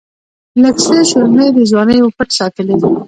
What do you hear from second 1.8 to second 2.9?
وًپټ ساتلی